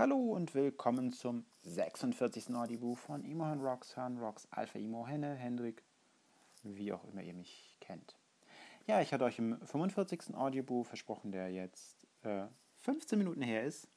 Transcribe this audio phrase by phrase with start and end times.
[0.00, 2.54] Hallo und willkommen zum 46.
[2.54, 5.84] Audible von Imohan Roxhan, Rox Alpha Imo Henne, Hendrik,
[6.62, 8.16] wie auch immer ihr mich kennt.
[8.86, 10.34] Ja, ich hatte euch im 45.
[10.34, 12.46] Audiobuch versprochen, der jetzt äh,
[12.78, 13.88] 15 Minuten her ist,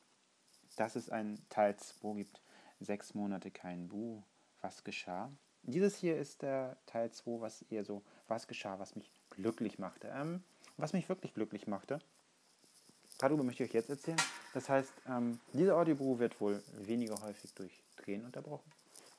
[0.75, 2.41] dass es ein Teil 2 gibt.
[2.81, 4.23] Sechs Monate kein Bu.
[4.59, 5.31] Was geschah?
[5.61, 10.11] Dieses hier ist der Teil 2, was eher so, was geschah, was mich glücklich machte.
[10.13, 10.43] Ähm,
[10.75, 11.99] was mich wirklich glücklich machte,
[13.23, 14.17] darüber möchte ich euch jetzt erzählen.
[14.53, 18.69] Das heißt, ähm, dieser Audiobuch wird wohl weniger häufig durch Tränen unterbrochen,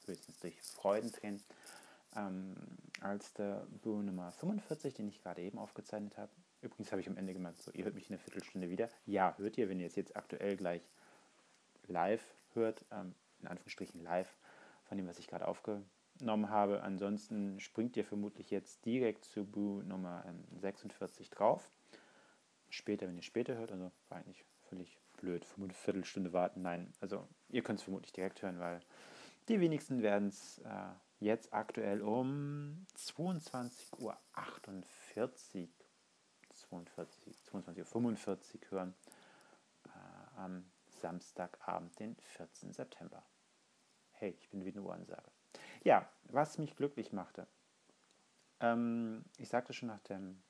[0.07, 1.43] höchstens durch Freudentränen,
[2.17, 2.55] ähm,
[3.01, 6.31] als der Buch Nummer 45, den ich gerade eben aufgezeichnet habe.
[6.61, 8.89] Übrigens habe ich am Ende gemerkt, so, ihr hört mich in einer Viertelstunde wieder.
[9.07, 10.83] Ja, hört ihr, wenn ihr es jetzt aktuell gleich
[11.87, 14.35] live hört, ähm, in Anführungsstrichen live,
[14.85, 16.83] von dem, was ich gerade aufgenommen habe.
[16.83, 20.25] Ansonsten springt ihr vermutlich jetzt direkt zu Bu Nummer
[20.61, 21.71] 46 ähm, drauf.
[22.75, 26.63] Später, wenn ihr später hört, also war eigentlich völlig blöd, eine Viertelstunde warten.
[26.63, 28.81] Nein, also ihr könnt es vermutlich direkt hören, weil
[29.47, 35.71] die wenigsten werden es äh, jetzt aktuell um 22.48 Uhr 42,
[36.51, 38.95] 22, 22.45 Uhr hören
[39.87, 42.73] äh, am Samstagabend, den 14.
[42.73, 43.25] September.
[44.11, 45.31] Hey, ich bin wie eine Uhransage.
[45.85, 47.47] Ja, was mich glücklich machte.
[48.61, 50.43] Ähm, ich sagte schon nach dem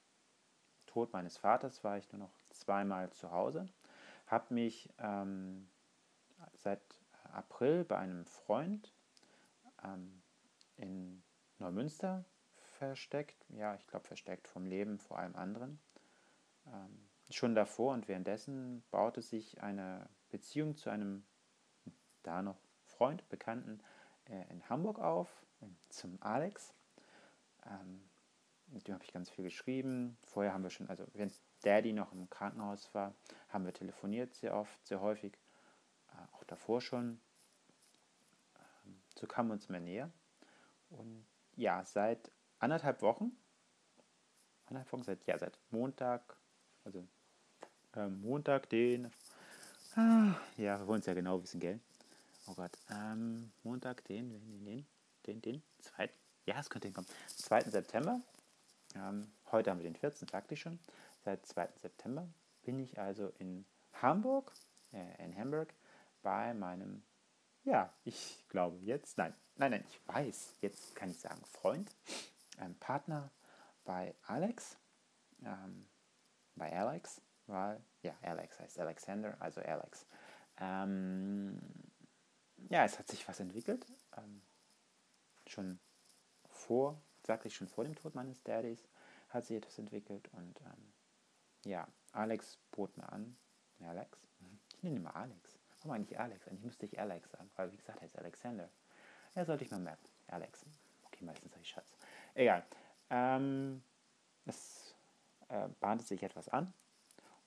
[0.95, 3.67] Tod meines Vaters war ich nur noch zweimal zu Hause,
[4.29, 5.69] habe mich ähm,
[6.53, 6.81] seit
[7.33, 8.95] April bei einem Freund
[9.83, 10.23] ähm,
[10.77, 11.25] in
[11.59, 12.25] Neumünster
[12.79, 13.45] versteckt.
[13.49, 15.81] Ja, ich glaube versteckt vom Leben vor allem anderen.
[16.69, 21.27] Ähm, schon davor und währenddessen baute sich eine Beziehung zu einem
[22.23, 23.83] da noch Freund, Bekannten
[24.27, 25.43] äh, in Hamburg auf,
[25.89, 26.73] zum Alex.
[27.67, 28.09] Ähm,
[28.75, 30.19] mit dem habe ich ganz viel geschrieben.
[30.27, 33.15] Vorher haben wir schon, also wenn Daddy noch im Krankenhaus war,
[33.49, 35.39] haben wir telefoniert sehr oft, sehr häufig.
[36.13, 37.21] Äh, auch davor schon.
[38.57, 40.11] Ähm, so kamen wir uns immer näher.
[40.91, 41.25] Und
[41.57, 43.33] ja, seit anderthalb Wochen,
[44.67, 46.37] anderthalb Wochen, seit, ja, seit Montag,
[46.85, 47.07] also
[47.95, 49.11] äh, Montag, den,
[49.95, 51.81] ah, ja, wir wollen es ja genau wissen, gell?
[52.47, 54.87] Oh Gott, ähm, Montag, den, den, den,
[55.27, 56.15] den, den, zweiten,
[56.47, 57.71] ja, es könnte hinkommen, 2.
[57.71, 58.21] September.
[58.95, 60.79] Ähm, heute haben wir den 14., sagte ich schon.
[61.25, 61.69] Seit 2.
[61.77, 62.29] September
[62.63, 64.53] bin ich also in Hamburg,
[64.93, 65.75] äh, in Hamburg,
[66.23, 67.03] bei meinem,
[67.65, 71.95] ja, ich glaube jetzt, nein, nein, nein, ich weiß, jetzt kann ich sagen, Freund,
[72.59, 73.31] ähm, Partner
[73.85, 74.79] bei Alex,
[75.45, 75.89] ähm,
[76.55, 80.07] bei Alex, weil, ja, Alex heißt Alexander, also Alex.
[80.59, 81.61] Ähm,
[82.69, 83.87] ja, es hat sich was entwickelt.
[84.17, 84.43] Ähm,
[85.47, 85.79] schon
[86.49, 88.89] vor, sagte ich schon vor dem Tod meines Daddys,
[89.31, 90.93] hat sich etwas entwickelt und ähm,
[91.65, 93.37] ja, Alex bot mir an,
[93.81, 94.19] Alex,
[94.77, 95.59] ich nenne ihn mal Alex.
[95.79, 96.47] Warum eigentlich Alex?
[96.49, 98.71] Eigentlich müsste ich Alex sagen, weil wie gesagt, er ist Alexander.
[99.35, 100.09] Ja, sollte ich mal merken.
[100.29, 100.65] Alex.
[101.05, 101.97] Okay, meistens sage ich Schatz.
[102.35, 102.65] Egal.
[103.11, 103.83] Ähm,
[104.47, 104.95] es
[105.49, 106.73] äh, bahnte sich etwas an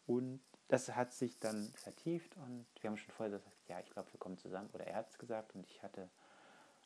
[0.05, 4.11] und das hat sich dann vertieft und wir haben schon vorher gesagt, ja, ich glaube,
[4.11, 4.69] wir kommen zusammen.
[4.73, 6.09] Oder er hat es gesagt und ich hatte,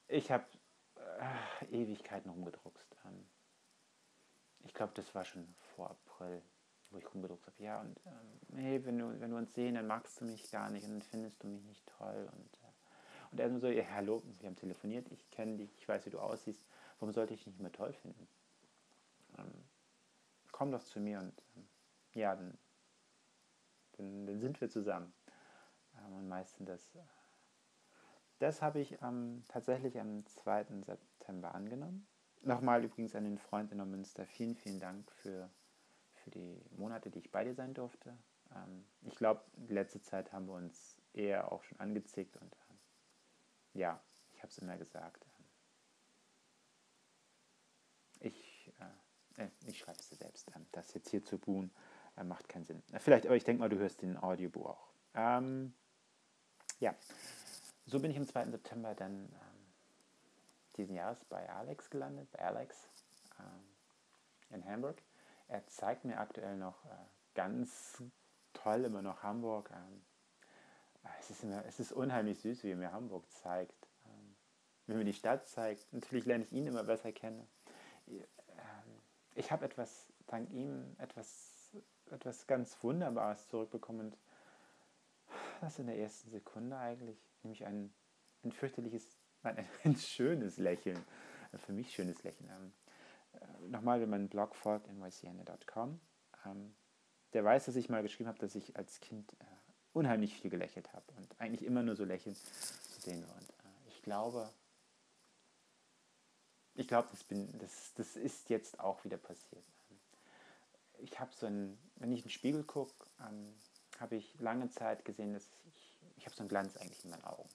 [0.07, 0.45] ich habe
[1.19, 2.95] äh, Ewigkeiten rumgedruckst.
[3.05, 3.25] Ähm,
[4.63, 6.41] ich glaube, das war schon vor April,
[6.89, 7.63] wo ich rumgedruckt habe.
[7.63, 10.69] Ja, und ähm, hey, wenn, du, wenn wir uns sehen, dann magst du mich gar
[10.69, 12.29] nicht und dann findest du mich nicht toll.
[12.31, 16.05] Und, äh, und er so, ja, hallo, wir haben telefoniert, ich kenne dich, ich weiß,
[16.05, 16.65] wie du aussiehst.
[16.99, 18.27] Warum sollte ich dich nicht mehr toll finden?
[19.37, 19.63] Ähm,
[20.51, 21.67] komm doch zu mir und ähm,
[22.13, 22.57] ja, dann,
[23.97, 25.13] dann, dann, sind wir zusammen.
[25.97, 26.93] Ähm, und meistens das,
[28.41, 30.81] das habe ich ähm, tatsächlich am 2.
[30.81, 32.07] September angenommen.
[32.41, 35.51] Nochmal übrigens an den Freund in Neumünster, vielen, vielen Dank für,
[36.13, 38.17] für die Monate, die ich bei dir sein durfte.
[38.55, 42.79] Ähm, ich glaube, die letzte Zeit haben wir uns eher auch schon angezickt und ähm,
[43.73, 44.01] ja,
[44.33, 45.23] ich habe es immer gesagt.
[45.37, 45.45] Ähm,
[48.21, 48.73] ich,
[49.37, 50.51] äh, äh ich schreibe es dir selbst.
[50.55, 51.71] Ähm, das jetzt hier zu buhen,
[52.17, 52.81] äh, macht keinen Sinn.
[52.97, 54.87] Vielleicht, aber ich denke mal, du hörst den Audiobuch auch.
[55.13, 55.75] Ähm,
[56.79, 56.95] ja,
[57.85, 58.51] so bin ich am 2.
[58.51, 59.29] September dann
[60.77, 62.89] diesen Jahres bei Alex gelandet, bei Alex
[63.39, 65.01] äh, in Hamburg.
[65.47, 66.89] Er zeigt mir aktuell noch äh,
[67.35, 68.01] ganz
[68.53, 69.69] toll immer noch Hamburg.
[69.73, 70.01] Ähm,
[71.19, 73.87] es, ist immer, es ist unheimlich süß, wie er mir Hamburg zeigt.
[74.05, 74.35] Ähm,
[74.87, 77.47] wenn mir die Stadt zeigt, natürlich lerne ich ihn immer besser kennen.
[78.07, 78.25] Ähm,
[79.35, 81.75] ich habe etwas, dank ihm, etwas,
[82.11, 84.07] etwas ganz Wunderbares zurückbekommen.
[84.07, 84.17] Und
[85.61, 87.93] das in der ersten Sekunde eigentlich, nämlich ein,
[88.43, 91.03] ein fürchterliches Nein, ein schönes Lächeln.
[91.65, 92.49] Für mich schönes Lächeln.
[92.49, 92.73] Ähm,
[93.33, 95.99] äh, nochmal, wenn man einen Blog folgt, nycn.com,
[96.45, 96.75] ähm,
[97.33, 99.35] der weiß, dass ich mal geschrieben habe, dass ich als Kind
[99.93, 103.35] unheimlich viel gelächelt habe und eigentlich immer nur so lächeln zu sehen war.
[103.35, 104.49] Und äh, ich glaube,
[106.75, 107.25] ich glaube, das,
[107.59, 109.65] das, das ist jetzt auch wieder passiert.
[110.99, 113.53] Ich habe so ein, wenn ich in den Spiegel gucke, ähm,
[114.01, 117.23] habe ich lange Zeit gesehen, dass ich, ich habe so einen Glanz eigentlich in meinen
[117.23, 117.47] Augen.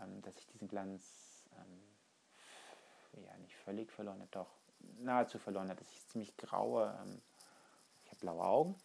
[0.00, 4.50] Ähm, dass ich diesen Glanz ähm, ja nicht völlig verloren habe, doch
[4.98, 7.20] nahezu verloren habe, dass ich ziemlich graue, ähm,
[8.04, 8.76] ich habe blaue Augen,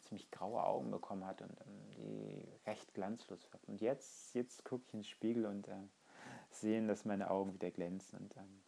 [0.00, 3.62] ziemlich graue Augen bekommen hat und ähm, die recht glanzlos waren.
[3.66, 5.88] Und jetzt, jetzt gucke ich in den Spiegel und äh,
[6.50, 8.62] sehe, dass meine Augen wieder glänzen und ähm,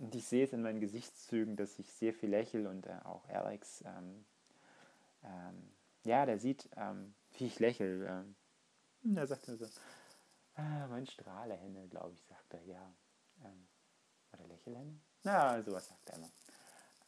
[0.00, 3.28] und ich sehe es in meinen Gesichtszügen, dass ich sehr viel lächle und äh, auch
[3.28, 4.24] Alex, ähm,
[5.22, 5.70] ähm,
[6.04, 8.06] ja, der sieht, ähm, wie ich lächle.
[9.04, 9.66] Ähm, er sagt mir so,
[10.54, 12.94] ah, mein Strahlehenne, glaube ich, sagt er, ja.
[13.44, 13.68] Ähm,
[14.32, 15.00] oder Lächelhenne?
[15.22, 16.30] Na, sowas sagt er immer.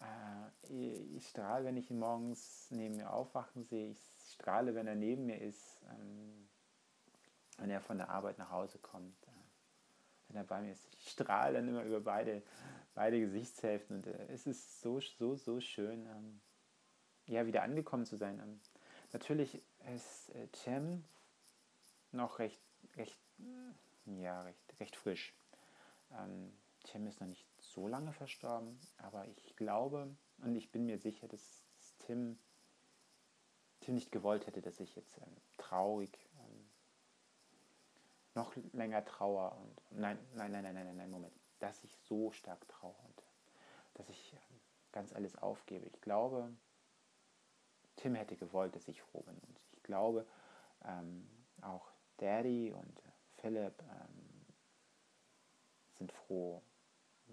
[0.00, 3.90] Äh, ich strahle, wenn ich ihn morgens neben mir aufwachen sehe.
[3.90, 4.00] Ich
[4.32, 6.48] strahle, wenn er neben mir ist, ähm,
[7.58, 9.22] wenn er von der Arbeit nach Hause kommt.
[9.26, 9.30] Äh,
[10.28, 10.88] wenn er bei mir ist.
[10.98, 12.42] Ich strahle dann immer über beide
[12.94, 13.96] beide Gesichtshälften.
[13.96, 16.40] Und äh, es ist so, so, so schön, ähm,
[17.26, 18.40] ja, wieder angekommen zu sein.
[18.40, 18.60] Ähm,
[19.12, 19.62] natürlich
[19.94, 21.04] ist äh, Cem
[22.12, 22.60] noch recht,
[22.96, 23.18] recht,
[24.06, 25.34] ja, recht, recht frisch.
[26.12, 26.52] Ähm,
[26.86, 31.28] Cem ist noch nicht so lange verstorben, aber ich glaube und ich bin mir sicher,
[31.28, 32.38] dass, dass Tim,
[33.80, 36.68] Tim nicht gewollt hätte, dass ich jetzt ähm, traurig ähm,
[38.34, 42.66] noch länger trauer und nein, nein, nein, nein, nein, nein, Moment dass ich so stark
[42.68, 43.22] traue und
[43.94, 44.60] dass ich ähm,
[44.90, 45.86] ganz alles aufgebe.
[45.86, 46.52] Ich glaube,
[48.02, 49.34] Tim hätte gewollt, dass ich froh bin.
[49.34, 50.26] Und ich glaube,
[50.84, 51.26] ähm,
[51.60, 51.88] auch
[52.18, 53.02] Daddy und
[53.36, 54.46] Philipp ähm,
[55.98, 56.62] sind froh,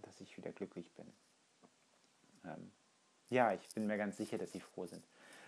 [0.01, 1.11] dass ich wieder glücklich bin.
[2.45, 2.71] Ähm,
[3.29, 5.05] ja, ich bin mir ganz sicher, dass sie froh sind.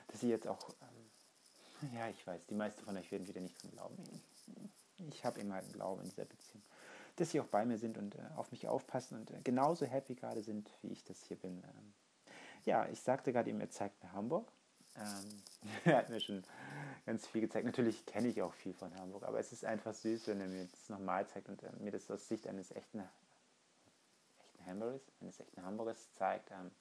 [0.08, 3.62] Dass sie jetzt auch, ähm, ja, ich weiß, die meisten von euch werden wieder nicht
[3.62, 3.98] dran glauben.
[5.10, 6.64] Ich habe immer einen Glauben in dieser Beziehung
[7.16, 10.16] dass sie auch bei mir sind und äh, auf mich aufpassen und äh, genauso happy
[10.16, 11.58] gerade sind, wie ich das hier bin.
[11.58, 11.94] Ähm,
[12.66, 14.52] ja, ich sagte gerade ihm, er zeigt mir Hamburg.
[14.96, 15.44] Ähm,
[15.86, 16.44] er hat mir schon
[17.06, 17.66] ganz viel gezeigt.
[17.66, 20.66] Natürlich kenne ich auch viel von Hamburg, aber es ist einfach süß, wenn er mir
[20.66, 23.04] das nochmal zeigt und äh, mir das aus Sicht eines echten,
[24.40, 26.52] echten Hamburgers, eines echten Hamburgers zeigt.
[26.52, 26.72] Ähm,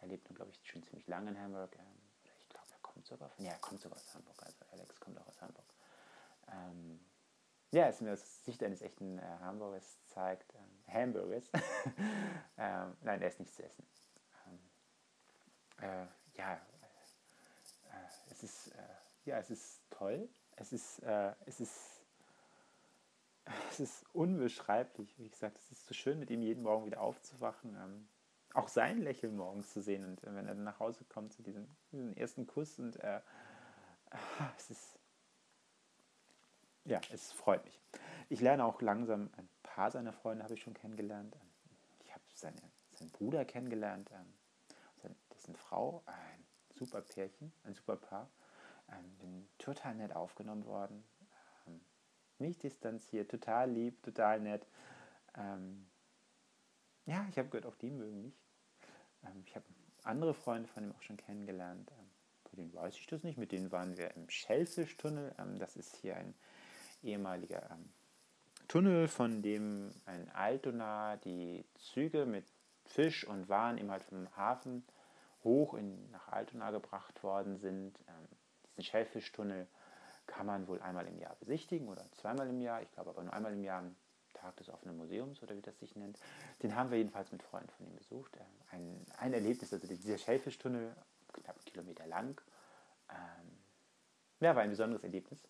[0.00, 1.74] er lebt nun, glaube ich, schon ziemlich lange in Hamburg.
[1.76, 1.86] Ähm,
[2.38, 4.42] ich glaube, er kommt sogar von, ja, er kommt sogar aus Hamburg.
[4.42, 5.64] Also Alex kommt auch aus Hamburg.
[6.50, 7.00] Ähm,
[7.70, 11.44] ja, es mir aus Sicht eines echten äh, Hamburgers zeigt, ähm, Hamburgers,
[12.58, 13.86] ähm, nein, er ist nicht zu essen.
[14.46, 14.58] Ähm,
[15.80, 16.06] äh,
[16.36, 16.60] ja,
[18.42, 20.28] ist, äh, ja, es ist toll.
[20.56, 22.04] Es ist, äh, es ist,
[23.70, 25.18] es ist unbeschreiblich.
[25.18, 27.76] Wie gesagt, es ist so schön, mit ihm jeden Morgen wieder aufzuwachen.
[27.76, 28.08] Ähm,
[28.54, 31.42] auch sein Lächeln morgens zu sehen und äh, wenn er dann nach Hause kommt zu
[31.42, 32.96] diesem, diesem ersten Kuss und
[34.58, 34.98] es ist
[36.84, 37.80] ja, es freut mich.
[38.28, 41.36] Ich lerne auch langsam ein paar seiner Freunde habe ich schon kennengelernt.
[42.04, 42.60] Ich habe seine,
[42.90, 48.28] seinen Bruder kennengelernt, ähm, dessen Frau, ein super Pärchen, ein super Paar.
[48.90, 51.04] Ähm, bin total nett aufgenommen worden.
[51.66, 51.80] Ähm,
[52.38, 54.66] nicht distanziert, total lieb, total nett.
[57.06, 58.34] ja, ich habe gehört, auch die mögen mich.
[59.46, 59.64] ich habe
[60.04, 61.90] andere Freunde von ihm auch schon kennengelernt.
[62.44, 63.38] Bei denen weiß ich das nicht.
[63.38, 65.34] Mit denen waren wir im Schellfischtunnel.
[65.58, 66.34] das ist hier ein
[67.02, 67.90] ehemaliger ähm,
[68.68, 72.44] Tunnel, von dem in Altona die Züge mit
[72.84, 74.84] Fisch und Waren eben halt vom Hafen
[75.44, 77.98] hoch in, nach Altona gebracht worden sind.
[78.08, 78.28] Ähm,
[78.70, 79.66] diesen Schellfischtunnel
[80.26, 82.82] kann man wohl einmal im Jahr besichtigen oder zweimal im Jahr.
[82.82, 83.96] Ich glaube aber nur einmal im Jahr am
[84.34, 86.18] Tag des offenen Museums oder wie das sich nennt.
[86.62, 88.36] Den haben wir jedenfalls mit Freunden von ihm besucht.
[88.36, 90.94] Ähm, ein, ein Erlebnis, also dieser Schellfischtunnel,
[91.32, 92.40] knapp einen Kilometer lang.
[93.10, 93.58] Ähm,
[94.40, 95.42] ja, war ein besonderes Erlebnis.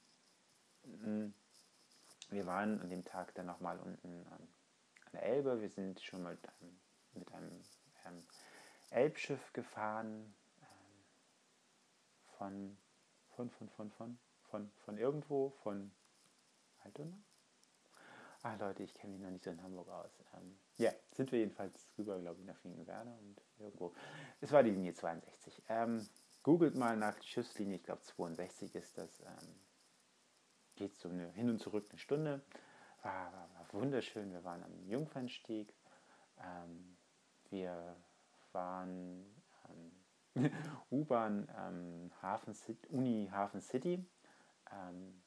[0.84, 1.34] Mhm
[2.32, 4.48] wir waren an dem Tag dann nochmal unten ähm,
[5.06, 5.60] an der Elbe.
[5.60, 6.78] Wir sind schon mal ähm,
[7.14, 7.50] mit einem
[8.06, 8.24] ähm,
[8.92, 11.04] Elbschiff gefahren ähm,
[12.38, 12.78] von,
[13.30, 15.90] von, von, von, von, von, von irgendwo, von
[16.80, 17.16] Altona.
[18.42, 20.10] Ah Leute, ich kenne mich noch nicht so in Hamburg aus.
[20.34, 23.94] Ähm, ja, sind wir jedenfalls rüber, glaube ich, nach Finkenwerder und irgendwo.
[24.40, 25.62] Es war die Linie 62.
[25.68, 26.04] Ähm,
[26.42, 29.20] googelt mal nach Schiffslinie, ich glaube 62 ist das.
[29.20, 29.54] Ähm,
[30.74, 32.42] geht so eine, hin und zurück eine Stunde.
[33.02, 34.32] War, war, war wunderschön.
[34.32, 35.72] Wir waren am Jungfernstieg.
[36.40, 36.96] Ähm,
[37.50, 37.96] wir
[38.52, 39.24] waren
[40.36, 40.50] ähm,
[40.90, 42.54] U-Bahn ähm, Hafen
[42.90, 44.04] Uni Hafen City.
[44.70, 45.22] Ähm,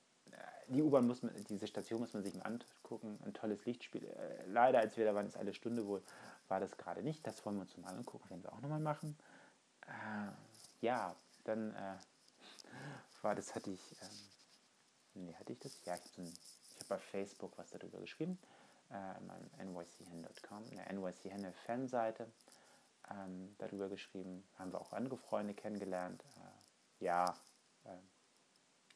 [0.68, 3.20] die U-Bahn muss man, diese Station muss man sich mal angucken.
[3.24, 4.04] Ein tolles Lichtspiel.
[4.06, 6.02] Äh, leider, als wir da waren, ist eine Stunde wohl,
[6.48, 7.26] war das gerade nicht.
[7.26, 9.18] Das wollen wir uns mal angucken, werden wir auch nochmal machen.
[9.88, 10.32] Äh,
[10.82, 11.98] ja, dann äh,
[13.22, 15.84] war das, hatte ich ähm, nee, hatte ich das?
[15.86, 16.30] Ja, ich habe
[16.80, 18.40] hab bei Facebook was darüber geschrieben,
[18.92, 22.28] äh, in meinem nychenne.com, eine NYC-Henne Fanseite
[23.10, 24.48] ähm, darüber geschrieben.
[24.56, 26.24] Haben wir auch andere Freunde kennengelernt.
[26.38, 27.36] Äh, ja,
[27.84, 27.98] äh,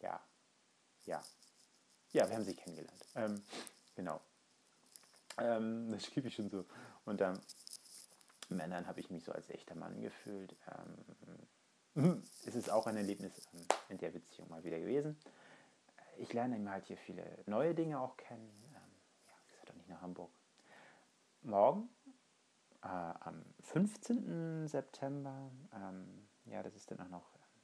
[0.01, 0.19] ja,
[1.05, 1.23] ja.
[2.11, 3.05] Ja, wir haben sie kennengelernt.
[3.15, 3.41] Ähm,
[3.95, 4.21] genau.
[5.37, 6.65] Ähm, das schrieb ich schon so.
[7.05, 7.39] Und dann
[8.49, 10.55] Männern habe ich mich so als echter Mann gefühlt.
[11.95, 15.17] Ähm, es ist auch ein Erlebnis ähm, in der Beziehung mal wieder gewesen.
[16.17, 18.49] Ich lerne immer halt hier viele neue Dinge auch kennen.
[18.65, 18.91] Ähm,
[19.27, 20.31] ja, gesagt, auch nicht nach Hamburg.
[21.41, 21.89] Morgen,
[22.81, 24.67] äh, am 15.
[24.67, 27.61] September, ähm, ja, das ist dann auch noch ähm,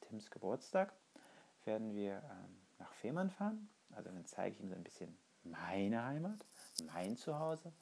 [0.00, 0.94] Tims Geburtstag,
[1.64, 3.68] werden wir ähm, nach Fehmarn fahren.
[3.92, 6.44] Also dann zeige ich ihm so ein bisschen meine Heimat,
[6.92, 7.72] mein Zuhause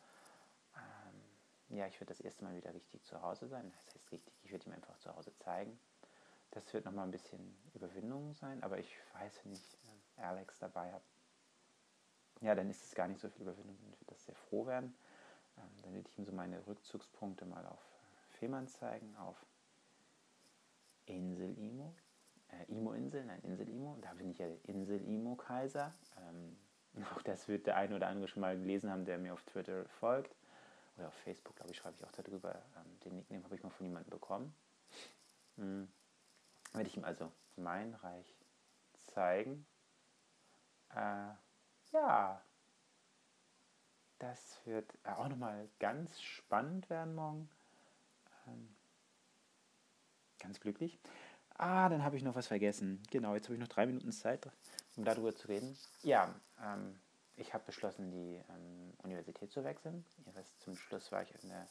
[1.72, 3.70] ja, ich werde das erste Mal wieder richtig zu Hause sein.
[3.70, 5.78] Das heißt richtig, ich werde ihm einfach zu Hause zeigen.
[6.50, 9.78] Das wird nochmal ein bisschen Überwindung sein, aber ich weiß, wenn ich
[10.18, 11.04] äh, Alex dabei habe,
[12.42, 14.94] ja, dann ist es gar nicht so viel Überwindung, dann wird das sehr froh werden.
[15.58, 19.44] Ähm, dann werde ich ihm so meine Rückzugspunkte mal auf äh, Fehmarn zeigen, auf
[21.06, 21.94] Insel Imo,
[22.48, 25.94] äh, Imo-Insel, nein, Insel Imo, da bin ich ja Insel Imo-Kaiser.
[26.18, 26.56] Ähm,
[27.14, 29.86] auch das wird der eine oder andere schon mal gelesen haben, der mir auf Twitter
[29.88, 30.36] folgt
[30.96, 32.54] oder auf Facebook, glaube ich, schreibe ich auch darüber.
[32.76, 34.54] Ähm, den Nickname habe ich mal von jemandem bekommen.
[35.56, 35.88] Hm.
[36.72, 38.34] Werde ich ihm also mein Reich
[38.94, 39.66] zeigen.
[40.94, 41.34] Äh,
[41.92, 42.42] ja,
[44.22, 47.48] das wird auch nochmal ganz spannend werden morgen.
[48.46, 48.68] Ähm,
[50.38, 51.00] ganz glücklich.
[51.56, 53.02] Ah, dann habe ich noch was vergessen.
[53.10, 54.48] Genau, jetzt habe ich noch drei Minuten Zeit,
[54.96, 55.76] um darüber zu reden.
[56.02, 56.98] Ja, ähm,
[57.36, 60.04] ich habe beschlossen, die ähm, Universität zu wechseln.
[60.34, 61.66] Wisst, zum Schluss war ich in der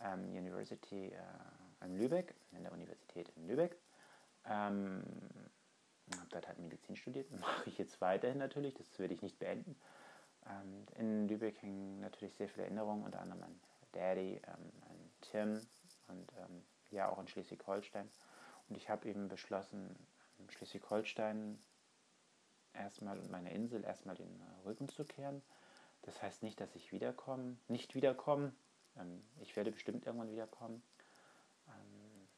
[0.00, 3.76] ähm, University äh, in Lübeck, in der Universität in Lübeck.
[4.46, 5.02] Ähm,
[6.18, 9.76] habe dort halt Medizin studiert, mache ich jetzt weiterhin natürlich, das werde ich nicht beenden.
[10.46, 13.60] Ähm, in Lübeck hängen natürlich sehr viele Erinnerungen, unter anderem an
[13.92, 15.60] Daddy, ähm, an Tim
[16.08, 18.08] und ähm, ja auch in Schleswig-Holstein.
[18.68, 19.94] Und ich habe eben beschlossen,
[20.48, 21.58] Schleswig-Holstein
[22.72, 25.42] erstmal und meiner Insel erstmal den äh, Rücken zu kehren.
[26.02, 28.52] Das heißt nicht, dass ich wiederkomme, nicht wiederkomme.
[28.96, 30.82] Ähm, ich werde bestimmt irgendwann wiederkommen.
[31.68, 32.28] Ähm,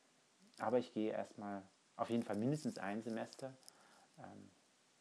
[0.58, 1.62] aber ich gehe erstmal
[1.96, 3.56] auf jeden Fall mindestens ein Semester.
[4.18, 4.50] Ähm,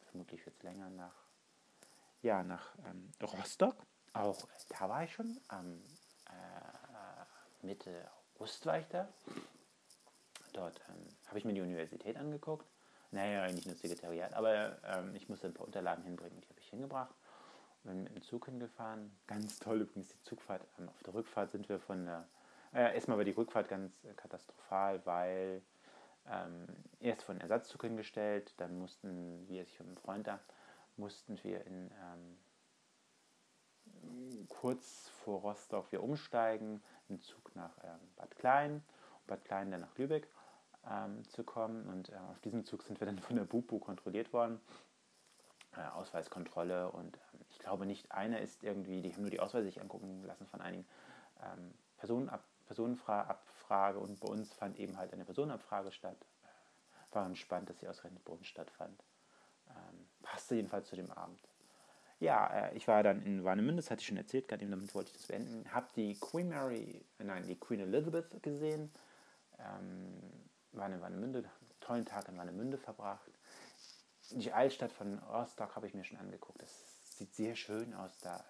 [0.02, 1.25] vermutlich wird es länger nach,
[2.26, 2.76] ja, nach
[3.22, 3.76] Rostock.
[4.14, 5.40] Auch da war ich schon.
[5.48, 5.82] Am
[6.28, 9.08] äh, Mitte August war ich da.
[10.54, 10.82] Dort
[11.28, 12.66] habe ich mir die Universität angeguckt
[13.16, 16.68] naja, eigentlich nur Sekretariat, aber ähm, ich musste ein paar Unterlagen hinbringen, die habe ich
[16.68, 17.16] hingebracht.
[17.84, 19.16] Und bin mit dem Zug hingefahren.
[19.26, 20.68] Ganz toll übrigens die Zugfahrt.
[20.78, 22.28] Ähm, auf der Rückfahrt sind wir von der.
[22.74, 25.62] Äh, erstmal war die Rückfahrt ganz äh, katastrophal, weil
[26.28, 26.68] ähm,
[27.00, 30.40] erst von Ersatzzug hingestellt, dann mussten wir, ich und ein Freund da,
[30.98, 32.38] mussten wir in ähm,
[34.50, 38.84] kurz vor Rostock wir umsteigen, im Zug nach ähm, Bad Klein,
[39.28, 40.30] Bad Klein dann nach Lübeck
[40.90, 41.88] ähm, zu kommen.
[41.88, 44.60] Und äh, auf diesem Zug sind wir dann von der BUPU kontrolliert worden.
[45.76, 49.66] Äh, Ausweiskontrolle und ähm, ich glaube nicht einer ist irgendwie, die haben nur die Ausweise
[49.66, 50.86] sich angucken lassen von einigen
[51.42, 56.18] ähm, Personenab Personenabfrage und bei uns fand eben halt eine Personenabfrage statt.
[57.12, 59.04] Äh, war spannend, dass sie ausgerechnet bei uns stattfand.
[60.26, 61.40] Ähm, passte jedenfalls zu dem Abend.
[62.20, 64.94] Ja, äh, ich war dann in Warnemünde, das hatte ich schon erzählt, gerade eben damit
[64.96, 65.72] wollte ich das beenden.
[65.74, 68.92] Habe die Queen Mary, nein, die Queen Elizabeth gesehen.
[69.60, 70.22] Ähm,
[70.72, 73.32] war in Warnemünde, tollen Tag in Warnemünde verbracht.
[74.32, 76.62] Die Altstadt von Rostock habe ich mir schon angeguckt.
[76.62, 78.44] Das sieht sehr schön aus da.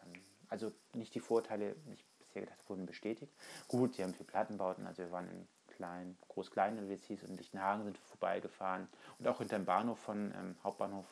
[0.48, 3.34] Also nicht die Vorteile, die ich bisher gedacht habe, wurden bestätigt.
[3.68, 7.38] Gut, die haben viel Plattenbauten, also wir waren in klein, groß-klein, wie es hieß, in
[7.38, 8.88] Lichtenhagen sind wir vorbeigefahren.
[9.20, 11.06] Und auch hinter dem Bahnhof von, ähm, Hauptbahnhof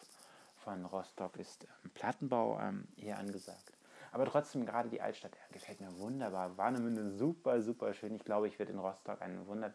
[0.63, 3.73] von Rostock ist ähm, Plattenbau ähm, eher angesagt.
[4.11, 6.57] Aber trotzdem, gerade die Altstadt ja, gefällt mir wunderbar.
[6.57, 8.15] Warnemünde super, super schön.
[8.15, 9.73] Ich glaube, ich werde in Rostock einen wunder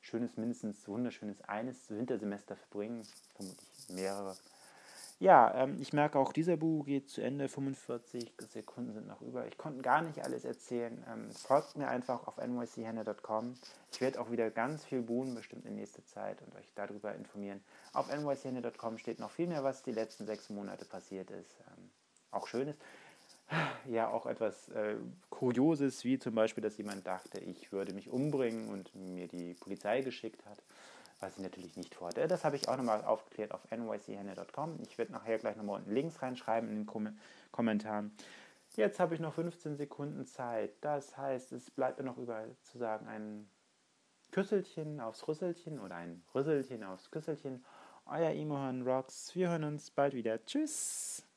[0.00, 4.36] schönes, mindestens wunderschönes eines Wintersemester verbringen, vermutlich mehrere.
[5.20, 9.48] Ja, ähm, ich merke auch, dieser Buch geht zu Ende, 45 Sekunden sind noch über.
[9.48, 11.04] Ich konnte gar nicht alles erzählen.
[11.12, 13.54] Ähm, folgt mir einfach auf nychenne.com.
[13.90, 17.60] Ich werde auch wieder ganz viel buhen, bestimmt in nächster Zeit und euch darüber informieren.
[17.92, 21.56] Auf nychenne.com steht noch viel mehr, was die letzten sechs Monate passiert ist.
[21.76, 21.90] Ähm,
[22.30, 22.76] auch Schönes
[23.86, 24.96] ja auch etwas äh,
[25.30, 30.02] Kurioses, wie zum Beispiel, dass jemand dachte, ich würde mich umbringen und mir die Polizei
[30.02, 30.62] geschickt hat,
[31.20, 32.26] was ich natürlich nicht vorhatte.
[32.28, 34.78] Das habe ich auch nochmal aufgeklärt auf nychenne.com.
[34.82, 37.18] Ich werde nachher gleich nochmal unten Links reinschreiben in den Kom
[37.50, 38.12] Kommentaren.
[38.76, 40.72] Jetzt habe ich noch 15 Sekunden Zeit.
[40.82, 43.48] Das heißt, es bleibt mir noch überall zu sagen ein
[44.30, 47.64] Küsselchen aufs Rüsselchen oder ein Rüsselchen aufs Küsselchen
[48.06, 49.34] euer Imo Rocks.
[49.34, 50.44] Wir hören uns bald wieder.
[50.44, 51.24] Tschüss.